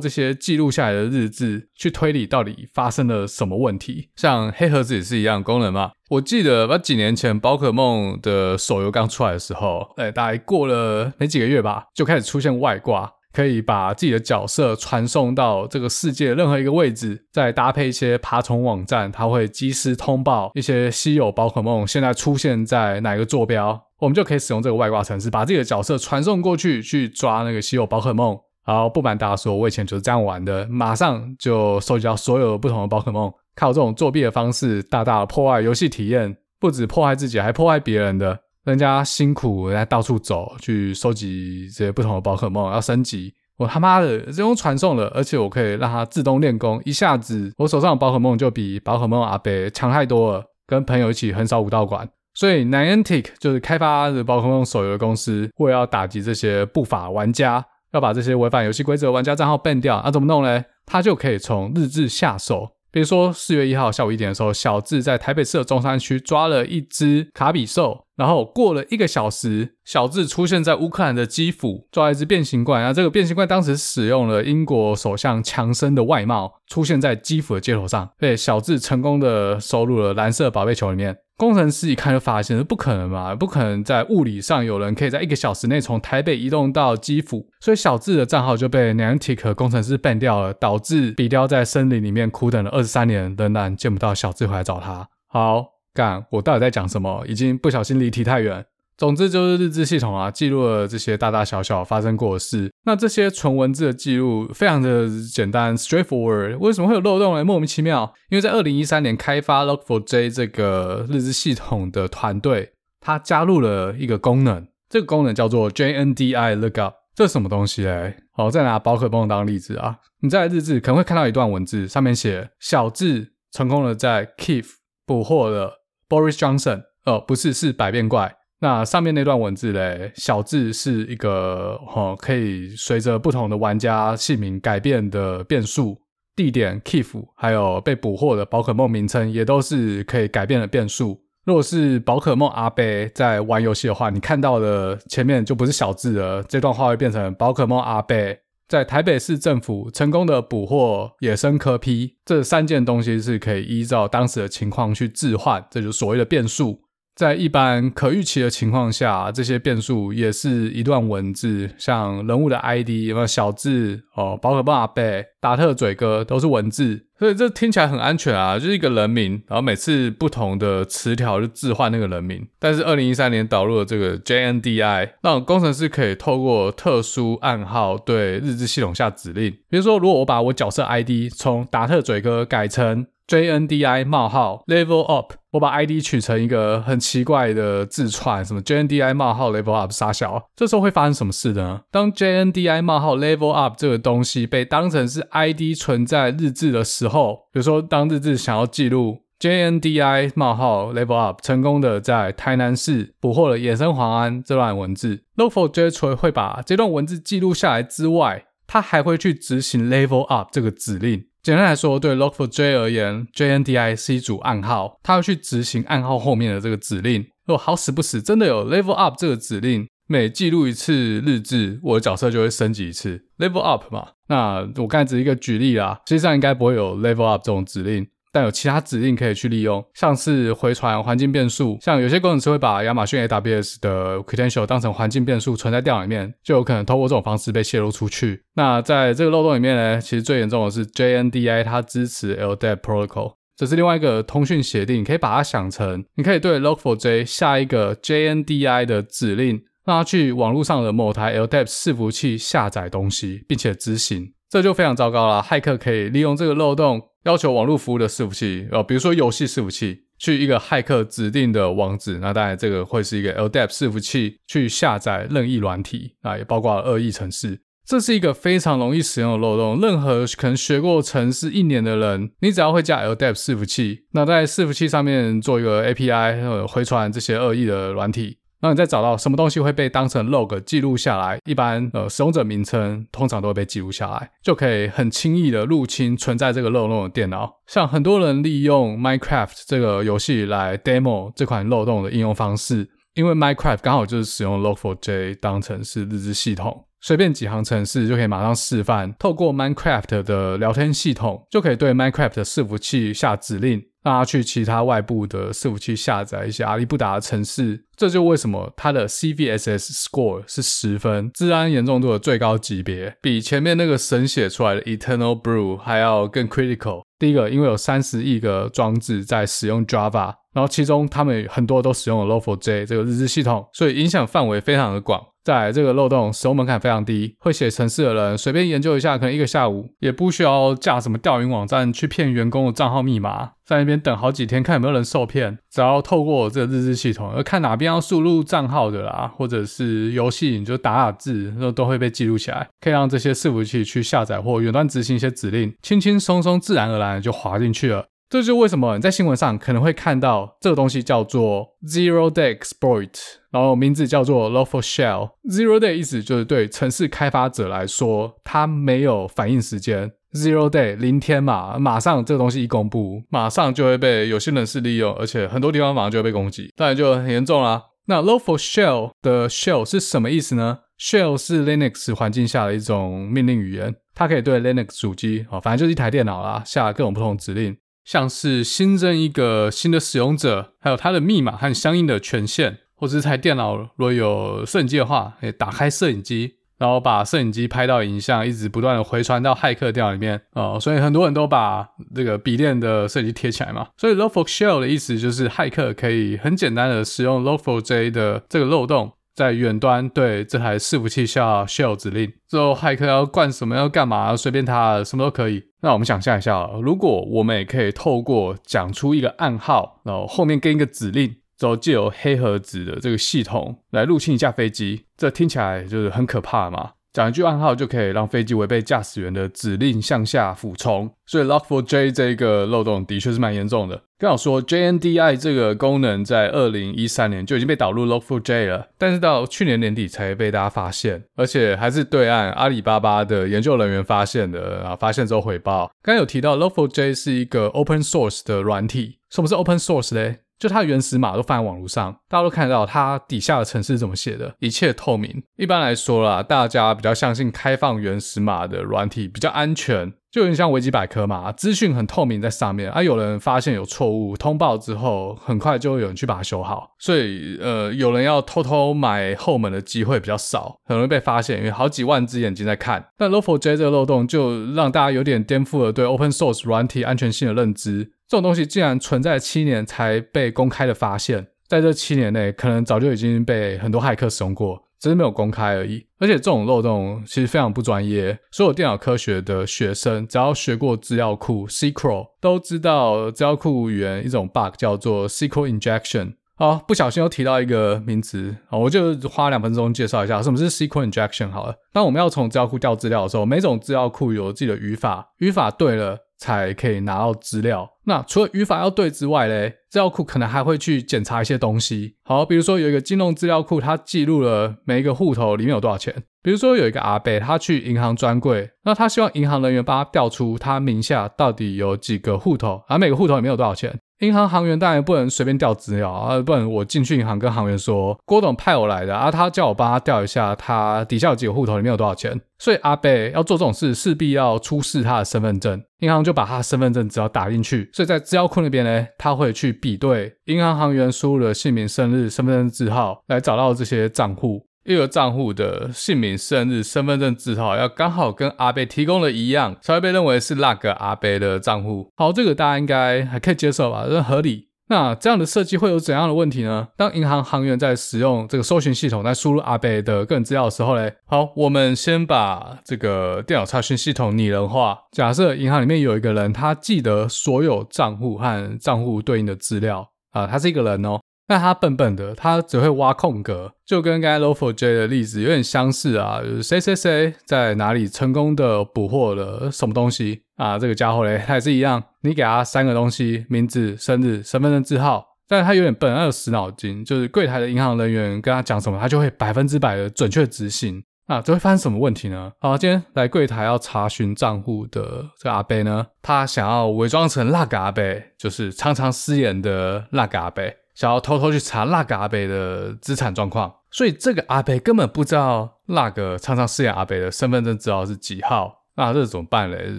[0.00, 4.08] 这些记录下来的日志去推理到底发生了什么问题。
[4.16, 5.92] 像黑盒子也是一样功能嘛。
[6.12, 13.10] 我记得把几年前宝可梦的手游刚出来的时候，哎，大概过了没几个月吧，就开始出现外挂。
[13.32, 28.38] 可以把自己的角色传送到这个世界任何一个位置，再搭配一些爬虫网站，它会及时通报一些稀有宝可梦现在出现在哪个坐标，我们就可以使用这个外挂程式，把自己的角色传送过去，去抓那个稀有宝可梦。
[28.64, 38.38] 好，不瞒大家说，我以前就是这样玩的，马上就收集到所有不同的宝可梦，靠这种作弊的方式，大大的破坏游戏体验，不止破坏自己，还破坏别人的。
[38.64, 50.44] 人家辛苦在到处走去收集这些不同的宝可梦，要升级，我他妈的这种传送了，而且我可以让它自动练功，一下子我手上的宝可梦就比宝可梦阿伯强太多了。
[50.64, 57.62] 跟朋友一起横扫武道馆，所以 Niantic 就是开发的宝可梦手游的公司，为了要打击这些不法玩家，
[57.92, 60.64] 要把这些违反游戏规则玩家账号 ban 掉，那、啊、怎么弄呢？
[60.86, 62.70] 他就可以从日志下手。
[62.92, 72.80] 比如说四月一号下午一点的时候，小智在台北市的中山区抓了一只卡比兽，然后过了一个小时，小智出现在乌克兰的基辅，抓了一只变形怪。
[72.80, 81.16] 那这个变形怪当时使用了英国首相强生的外貌，出现在基辅的街头上，被小智成功的收入了蓝色宝贝球里面。
[81.36, 95.08] 工程师一看就发现，不可能嘛，不可能在物理上有人可以在一个小时内从台北移动到基辅，所以小智的账号就被 Niantic 工程师 ban 掉了，导致比雕在森林里面苦等了二十三年，仍然见不到小智回来找他。
[95.26, 97.24] 好，干，我到底在讲什么？
[97.26, 98.64] 已经不小心离题太远。
[98.96, 102.70] 总之就是日志系统啊，记录了这些大大小小发生过的事。
[102.84, 106.58] 那这些纯文字的记录非常的简单，straightforward。
[106.58, 107.44] 为什么会有漏洞呢？
[107.44, 108.14] 莫名其妙。
[108.28, 116.94] 因为在二零一三年开发 Log4j 这个日志系统的团队，他加入了一个功能，这个功能叫做 JNDI Lookup。
[117.14, 118.16] 这是什么东西嘞？
[118.32, 124.66] 好，再拿宝可梦当例子啊，你在日志可能会看到一段文字，上面写小智成功的在 Kiev
[125.04, 125.81] 捕获了
[126.12, 126.82] Boris Johnson。
[127.06, 128.30] 哦，不是，是百变怪。
[128.60, 135.96] 那上面那段文字嘞，小智是一个哦，可以随着不同的玩家姓名改变的变数。
[136.36, 141.18] 地点 Keef，还有被捕获的宝可梦名称，也都是可以改变的变数。
[141.44, 148.38] 如果是宝可梦阿贝在玩游戏的话，你看到的前面就不是小智了，这段话会变成宝可梦阿贝
[148.72, 156.80] 在台北市政府成功的捕获野生科 P，这三件东西是可以依照当时的情况去置换，这就所谓的变数。
[157.14, 172.46] 在一般可预期的情况下，这些变数也是一段文字，像人物的 ID 有没有小字哦，宝可梦阿贝、达特嘴哥都是文字，所以这听起来很安全啊，就是一个人名，然后每次不同的词条就置换那个人名。
[172.58, 185.32] 但是二零一三年导入了这个 JNDI，让工程师可以透过特殊暗号对日志系统下指令，比如说，如果我把我角色 ID 从达特嘴哥改成 JNDI 冒号 Level Up。
[185.52, 191.80] 我把 ID 取成一个很奇怪的字串，什么 JNDI 冒号 level up 傻笑，这时候会发生什么事呢？
[191.90, 210.48] 当 JNDI 冒号 level up 这个东西被当成是 ID 存在日志的时候，比如说当日志想要记录 JNDI 冒号 level up 成功的在台南市捕获了野生黄安这段文字，Log4j 除了会把这段文字记录下来之外，它还会去执行 level up
[210.52, 211.24] 这个指令。
[211.42, 217.26] 简单来说，对 Log4j 而言，JNDI 是一组暗号，它会去执行暗号后面的这个指令。
[217.46, 224.10] 若好死不死真的有 Level Up 这个指令，每记录一次日志，我的角色就会升级一次 Level Up 嘛。
[224.28, 228.06] 那我刚才只是一个举例啦，实际上应该不会有 Level Up 这种指令。
[228.32, 238.42] 但有其他指令可以去利用，像是回传环境变数，像有些工程师会把亚马逊 AWS 的 credential 当成环境变数存在电脑里面，就有可能透过这种方式被泄露出去。
[238.54, 255.42] 那在这个漏洞里面呢，其实最严重的是 JNDI 它支持 LDAP protocol，这是另外一个通讯协定，你可以把它想成，你可以对 Log4j 下一个 JNDI 的指令，让它去网络上的某台 LDAP 伺服器下载东西，并且执行，这就非常糟糕了。
[255.42, 257.00] 骇客可以利用这个漏洞。
[257.24, 267.60] 要求网络服务的伺服器，呃，比如说游戏伺服器，去一个骇客指定的网址，那当然这个会是一个 LDAP 伺服器去下载任意软体，啊也包括恶意程式。
[267.84, 278.38] 这是一个非常容易使用的漏洞，任何可能学过程式一年的人，你只要会加 LDAP 伺服器，那在伺服器上面做一个 API，呃，回传这些恶意的软体。
[278.62, 287.56] 那你再找到什么东西会被当成 log 记录下来，一般呃使用者名称通常都会被记录下来，就可以很轻易的入侵存在这个漏洞的电脑。
[287.66, 303.82] 像很多人利用 Minecraft 这个游戏来 demo 这款漏洞的应用方式，因为 Minecraft 刚好就是使用 Log4j 当成是日志系统，随便几行程式就可以马上示范，透过 Minecraft 的聊天系统就可以对 Minecraft 的伺服器下指令。
[304.04, 317.02] 让他去其他外部的伺服器下载一些阿里不达的程式，这就为什么它的 CVSS score 是十分，治安严重度的最高级别，比前面那个神写出来的 Eternal Blue 还要更 critical。
[317.20, 325.22] 第一个，因为有三十亿个装置在使用 Java，然后其中他们很多都使用了 Log4j 这个日志系统，所以影响范围非常的广。
[325.44, 335.58] 在这个漏洞使用门槛非常低，会写程式的人随便研究一下，可能一个下午也不需要架什么钓鱼网站去骗员工的账号密码，在那边等好几天看有没有人受骗。
[335.70, 348.06] 只要透过这个日志系统，而看哪边要输入账号的啦，或者是游戏你就打打字，那都会被记录起来，可以让这些伺服器去下载或远端执行一些指令，轻轻松松、自然而然的就滑进去了。
[348.32, 353.10] 这就是为什么你在新闻上可能会看到这个东西叫做 Zero Day Exploit，
[353.50, 355.32] 然后名字叫做 Log4Shell。
[355.50, 360.10] Zero Day 意思就是对程式开发者来说，它没有反应时间。
[360.32, 367.82] Zero Day 零天嘛，马上这个东西一公布，马上就会被有心人士利用，而且很多地方马上就会被攻击，当然就很严重啦。
[368.06, 377.76] 那 Log4Shell 的 Shell 是什么意思呢？Shell 是 Linux 环境下的一种命令语言，它可以对 Linux 主机啊，反正就是一台电脑啦，下各种不同指令。
[378.04, 390.78] 像是新增一个新的使用者，还有他的密码和相应的权限，或者这台电脑如果有摄影机的话，可以打开摄影机，然后把摄影机拍到影像，一直不断的回传到骇客电脑里面哦。
[390.80, 393.88] 所以很多人都把这个笔电的摄影机贴起来嘛。
[393.96, 399.12] 所以 Log4Shell 的意思就是骇客可以很简单的使用 Log4j 的这个漏洞。
[399.34, 405.64] 在远端对这台伺服器下 shell 指令之后，骇客要灌什么要干嘛，随便他，什么都可以。
[405.80, 416.92] 那我们想象一下，如果我们也可以透过讲出一个暗号，然后后面跟一个指令，之后借由黑盒子的这个系统来入侵一架飞机，这听起来就是很可怕嘛。
[417.12, 424.02] 讲一句暗号就可以让飞机违背驾驶员的指令向下俯冲，所以 Log4j 这个漏洞的确是蛮严重的。
[424.18, 435.90] 刚好说 JNDI 这个功能在二零一三年就已经被导入 Log4j 了，但是到去年年底才被大家发现，而且还是对岸阿里巴巴的研究人员发现的啊，发现之后回报。
[436.02, 440.38] 刚刚有提到 Log4j 是一个 Open Source 的软体，什么是 Open Source 嘞？
[440.62, 445.42] 就它原始码都放在网络上，大家都看得到它底下的程式怎么写的，一切透明。
[445.56, 452.90] 一般来说啦，大家比较相信开放原始码的软体比较安全，就有点像维基百科嘛，资讯很透明在上面。
[452.90, 456.94] 啊，有人发现有错误，通报之后，很快就会有人去把它修好。
[456.98, 463.08] 所以，呃，有人要偷偷买后门的机会比较少，很容易被发现，因为好几万只眼睛在看。
[463.18, 468.12] 但 Log4j 这个漏洞就让大家有点颠覆了对 Open Source 软体安全性的认知。
[468.26, 476.06] 这种东西竟然存在七年才被公开的发现，在这七年内，可能早就已经被很多骇客使用过，只是没有公开而已。
[476.20, 486.34] 而且这种漏洞其实非常不专业，所有电脑科学的学生只要学过资料库 SQL，都知道资料库语言一种 bug 叫做 SQL injection。
[486.54, 491.74] 好，不小心又提到一个名词，好，我就花两分钟介绍一下什么是 SQL injection 好了。
[491.92, 497.90] 当我们要从资料库调资料的时候，每种资料库有自己的语法，语法对了，才可以拿到资料。
[498.04, 502.14] 那除了语法要对之外嘞，资料库可能还会去检查一些东西。
[502.24, 506.14] 好，比如说有一个金融资料库，它记录了每一个户头里面有多少钱。
[506.42, 514.00] 比如说有一个阿伯，他去银行专柜，那他希望银行人员帮他调出他名下到底有几个户头，而每个户头里面有多少钱。
[514.22, 534.64] 银行行员当然不能随便调资料啊，不然我进去银行跟行员说郭董派我来的啊，他叫我帮他调一下他底下有几个户头里面有多少钱，所以阿伯要做这种事势必要出示他的身份证，银行就把他的身份证只要打进去，所以在资料库那边呢，他会去比对银行行员输入的姓名、生日、身份证字号来找到这些账户。
[534.84, 542.10] 一个账户的姓名、生日、身份证字号要刚好跟阿伯提供的一样，才会被认为是那个阿伯的账户。
[542.16, 544.06] 好，这个大家应该还可以接受吧？
[544.08, 544.68] 这合理。
[544.88, 546.88] 那这样的设计会有怎样的问题呢？
[546.98, 554.98] 当银行行员在使用这个搜寻系统在输入阿伯的个人资料的时候嘞，好，我们先把这个电脑查询系统拟人化。
[555.12, 561.20] 假设银行里面有一个人，他记得所有账户和账户对应的资料啊，他是一个人哦。
[561.52, 566.40] 但他笨笨的，他只会挖空格，就跟刚才 Log4j 的例子有点相似啊。
[566.40, 570.78] 就是谁谁谁在哪里成功的捕获了什么东西啊？
[570.78, 575.26] 这个家伙嘞，他也是一样，你给他三个东西：名字、生日、身份证字号。
[575.46, 581.04] 但是他有点笨，他有死脑筋，就是柜台的银行人员跟他讲什么，他就会百分之百的准确执行。
[581.26, 582.50] 啊，这会发生什么问题呢？
[582.60, 588.02] 好，今天来柜台要查询账户的这个阿伯呢，他想要伪装成那个阿伯，
[588.38, 590.62] 就是常常失言的那个阿伯。
[590.94, 599.90] 想要偷偷去查那个阿北的资产状况，所以这个阿北根本不知道那个常常饰演阿北的身份证字号是几号，那这怎么办嘞？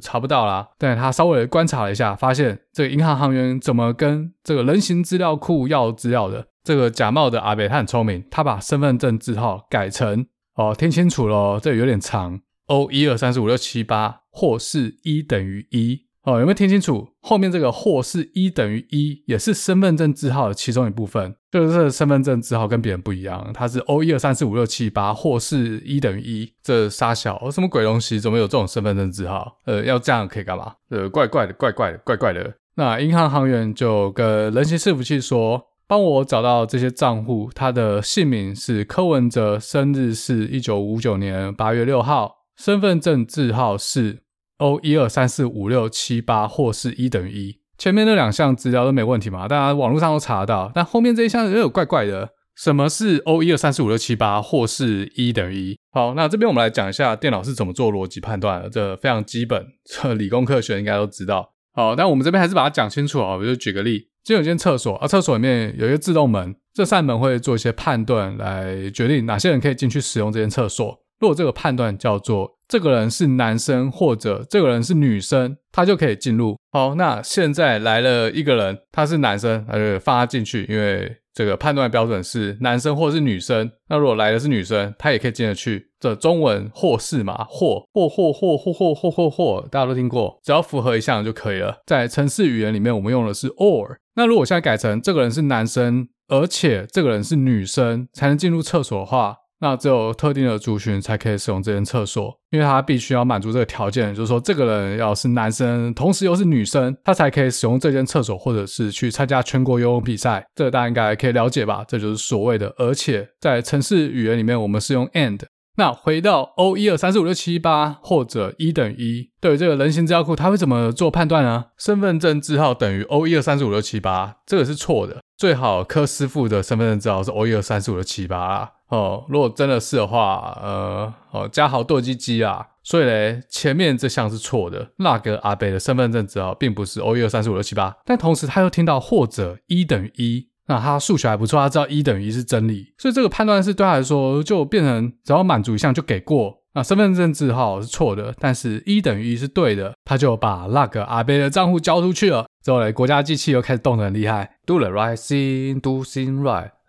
[0.00, 0.68] 查不到啦。
[0.78, 6.46] 但他稍微观察了一下，发现这个银行行员怎么跟这个人形资料库要资料的？
[6.64, 16.03] 这个假冒的阿北他很聪明，他把身份证字号改成哦，听清楚喽，这有点长，O 一二三四五六七八，或是一等于一。
[16.24, 17.06] 哦，有没有听清楚？
[17.20, 21.36] 后面这个或是一等于一，也是身份证字号的其中一部分。
[21.50, 26.50] 就是这个身份证字号跟别人不一样，它是 O 一二三四五六七八，或是一等于一。
[26.62, 28.18] 这傻小，什么鬼东西？
[28.18, 29.58] 怎么有这种身份证字号？
[29.66, 30.72] 呃，要这样可以干嘛？
[30.88, 32.54] 呃，怪怪的，怪怪的，怪怪的。
[32.76, 44.22] 那银行行员就跟人形伺服器说：“帮我找到这些账户，他的姓名是柯文哲，生日是一九五九年八月六号，身份证字号是。”
[44.58, 49.48] O 一二三四五六七八，或是一等于一，前面那两项资料都没问题嘛？
[49.48, 52.30] 大家网络上都查得到，但后面这一项又有怪怪的。
[52.56, 55.78] 什么是 O 一二三四五六七八，或是一等于一？
[55.90, 61.52] 好，那这边我们来讲一下电脑是怎么做逻辑判断的，这非常基本，这理工科学应该都知道。
[61.72, 63.34] 好，但我们这边还是把它讲清楚啊。
[63.34, 71.00] 我就举个例，今有间厕所啊，厕所里面有一个自动门，这扇门会做一些判断来决定哪些人可以进去使用这间厕所。
[71.24, 76.54] 如果这个判断叫做这个人是男生或者这个人是女生，他就可以进入。
[76.70, 83.72] 好，那现在来了一个人，他是男生，他就放他进去，因为这个判断标准是男生或是女生。
[83.88, 85.86] 那如果来的是女生，他也可以进得去。
[85.98, 91.78] 这中文或是嘛，或或或或或或或或或，大家都听过，只要符合一项就可以了。
[91.86, 93.96] 在程式语言里面，我们用的是 or。
[94.16, 99.36] 那如果现在改成这个人是男生，而且这个人是女生，才能进入厕所的话。
[99.60, 110.44] 那只有特定的族群才可以使用这间厕所，因为他必须要满足这个条件，就是说这个人要是男生，同时又是女生，他才可以使用这间厕所，或者是去参加全国游泳比赛。
[110.54, 111.84] 这个大家应该可以了解吧？
[111.86, 115.40] 这就是所谓的，而且在城市语言里面，我们是用 and
[115.76, 121.64] 那回到 O 一二三四五六七八或者一等于一，对于这个人形资料库，它会怎么做判断呢？
[121.78, 125.20] 身份证字号等于 O 一二三四五六七八，这个是错的。
[125.36, 128.68] 最好柯师傅的身份证字号是 O 一二三四五六七八啊。
[128.94, 132.66] 哦，如果真的是的话，呃，哦，嘉豪剁鸡鸡啊。
[132.82, 134.90] 所以嘞，前面这项是错的。
[134.98, 140.46] 那个阿伯的身份证字号并不是 O 一二三四五六七八，但同时他又听到或者一等于一。
[140.66, 146.54] 那他数学还不错，他知道一等于一是真理，所以这个判断是对他来说就变成只要满足一项就给过。
[146.74, 152.46] 那身份证字号是错的，但是一等于一是对的，他就把那个阿贝的账户交出去了。
[152.62, 156.42] 之后嘞，国家机器又开始动得很厉害，Do the right thing, do things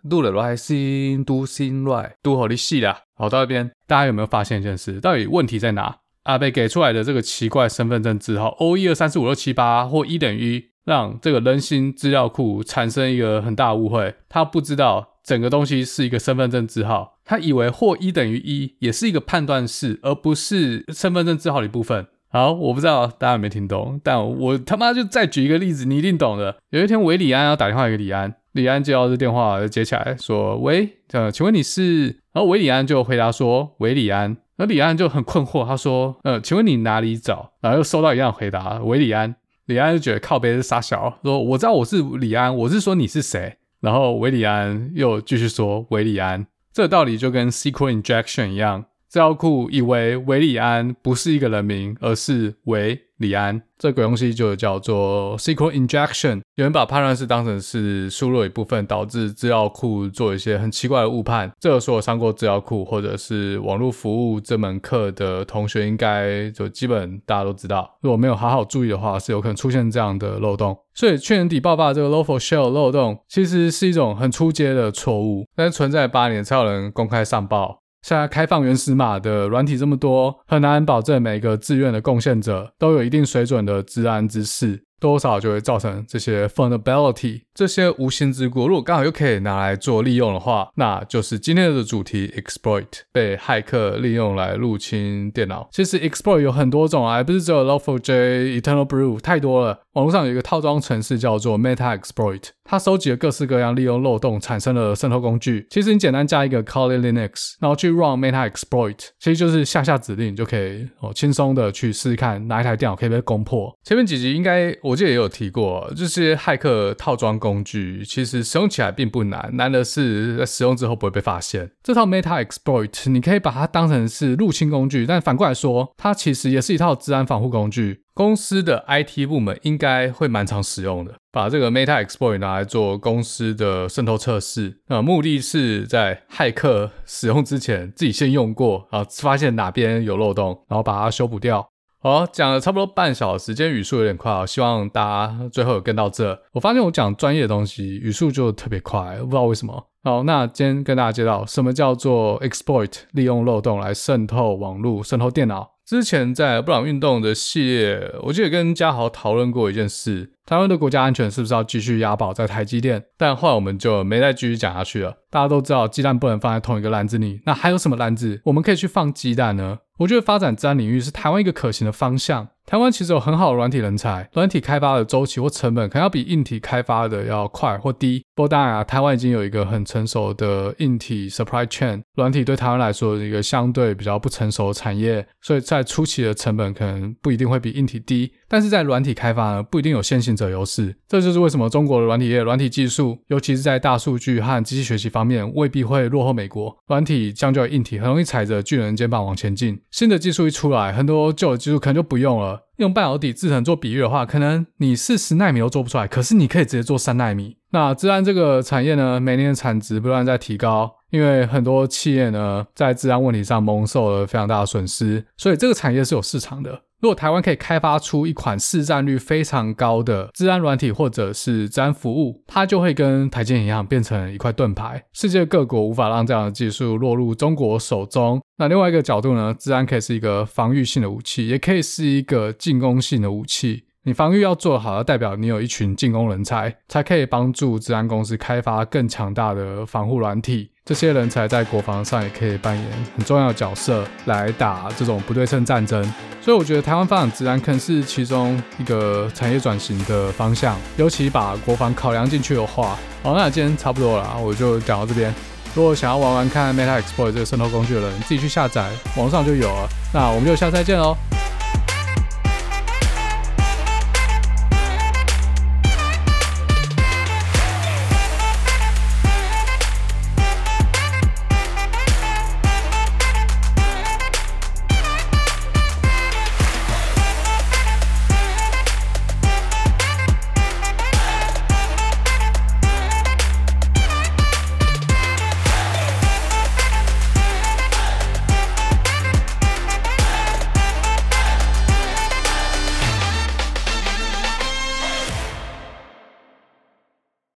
[0.08, 3.00] right，Do the right thing, do things right，Do 好利息啦。
[3.14, 5.00] 好，到这边大家有没有发现一件事？
[5.00, 5.98] 到底问题在哪？
[6.24, 10.64] 阿伯给出来的这个奇怪身份证字号 O 一二三四五六七八或一等于一。
[10.86, 22.06] 让这个人形资料库产生一个很大误会，他不知道整个东西是一个身份证字号，他以为或一等于一也是一个判断式，而不是身份证字号的一部分。
[22.28, 26.56] 好，我不知道大家有没有听懂，但我他妈就再举一个例子，你一定懂的。
[26.70, 39.36] 有一天，韦礼安要打电话给李安，李安接到这电话就接起来说：“喂，呃，请问你是？”然后韦礼安就回答说：“韦礼安。”那李安就很困惑，他说：“呃，请问你哪里找？”然后又收到一样回答：“韦礼安。”
[39.66, 43.56] 李安就觉得靠北是傻小，说我知道我是李安，我是说你是谁？
[43.80, 53.02] 然后韦礼安又继续说韦礼安，这道理就跟 SQL injection 一样，资料库以为韦礼安不是一个人名，而是韦。
[53.18, 56.42] 李安，这鬼东西就叫做 SQL injection。
[56.56, 61.50] 有人把判断式当成是输入一部分，导致资料库做一些很奇怪的误判。
[61.58, 67.96] 这个说上过资料库或者是网络服务这门课的同学，应该就基本大家都知道。
[68.02, 70.76] 如果没有好好注意的话，是有可能出现这样的漏洞。
[70.94, 77.80] 所以去年底爆发的这个 Local Shell 漏洞，其实是一种很初阶的错误，但是存在八年才有人公开上报。
[78.06, 84.84] 现在开放原始码的软体这么多，很难保证每个自愿的贡献者都有一定水准的资安知识。
[84.98, 88.66] 多少就会造成这些 vulnerability，这些无心之过。
[88.66, 95.68] 如果刚好又可以拿来做利用的话，那就是今天的主题 exploit 被骇客利用来入侵电脑。
[95.70, 99.80] 其实 exploit 有很多种啊，不是只有 Log4j、Eternal Blue，太多了。
[99.96, 105.66] 网络上有一个套装程式叫做 Meta Exploit，它收集了各式各样利用漏洞产生的渗透工具。
[105.70, 113.74] 其实你简单加一个 Kali Linux，然后去 run Meta Exploit，其实就是下下指令就可以哦，轻松的去试试看哪一台电脑可以被攻破。
[113.84, 114.76] 前面几集应该。
[114.82, 121.70] 我记得也有提过，这些骇客套装工具其实使用起来并不难，难的是在使用之后不会被发现。
[121.82, 128.02] 这套 Meta Exploit 你可以把它当成是入侵工具，但反过来说，它其实也是一套资安防护工具。
[128.16, 141.68] 公司的 IT 部门应该会蛮常使用的，把这个 Meta Exploit 拿来做公司的渗透测试，那目的是在骇客使用之前自己先用过，啊，发现哪边有漏洞，然后把它修补掉。
[141.98, 146.40] 好，讲了差不多半小时，今天语速有点快，希望大家最后跟到这。
[146.52, 149.88] 我发现我讲专业的东西语速就特别快，不知道为什么。
[150.02, 155.75] 好，那今天跟大家介绍什么叫做 exploit，利用漏洞来渗透网络、渗透电脑。
[155.86, 163.04] 之前在布朗运动的系列，我记得跟嘉豪讨论过一件事：台湾的国家安全是不是要继续押宝在台积电？
[163.18, 165.12] 但后来我们就没再继续讲下去了。
[165.28, 169.78] 大家都知道，鸡蛋不能放在同一个篮子里，那还有什么篮子我们可以去放鸡蛋呢？
[169.98, 172.48] 我觉得发展自然领域是台湾一个可行的方向。
[172.66, 178.24] 台湾其实有很好的软体人才，软体开发的周期或成本可能要比硬体开发的要快或低。
[178.34, 188.32] 不过当然啊，台湾已经有一个很成熟的硬体 supply chain，软体对台湾来说是一个相对比较不成熟的产业，所以在初期的成本可能不一定会比硬体低。
[188.48, 190.96] 但是在软体开发呢，不一定有先行者优势。
[191.08, 196.76] 这就是为什么中国的软体业、软体技术，尤其是在大数据和机器学习方面，未必会落后美国。
[196.86, 199.80] 软体相较于硬体，很容易踩着巨人肩膀往前进。
[199.90, 202.62] 新的技术一出来，很多旧的技术可能就不用了。
[202.76, 207.56] 用半导体制程做比喻的话，可能你是十纳米都做不出来，可是你可以直接做三纳米。
[207.70, 216.82] 那资安这个产业呢，每年的产值不断在提高，因为很多企业呢在治安问题上蒙受了非常大的损失，所以这个产业是有市场的。
[217.00, 225.04] 如果台湾可以开发出一款市占率非常高的治安软体或者是治安服务，它就会跟台积一样变成一块盾牌。
[225.12, 228.40] 世界各国无法让这样的技术落入中国手中。
[228.58, 233.84] 那另外一个角度呢，治安可以是一个防御性的武器，也可以是一个进攻性的武器。
[234.06, 240.70] 你防御要做好，要代表你有一群进攻人才，才可以帮助治安公司开发更强大的防护软体。
[240.84, 242.86] 这些人才在国防上也可以扮演
[243.16, 246.00] 很重要的角色，来打这种不对称战争。
[246.40, 252.96] 所以我觉得台湾发展治安可能是其中一个产业转型的方向，尤其把国防考量进去的话。
[253.24, 255.34] 好，那今天差不多了，我就讲到这边。
[255.74, 259.88] 如果想要玩玩看 Meta Exploit 这个渗透工具的人，自己去下载，网上就有了。
[260.14, 261.16] 那我们就下次再见喽。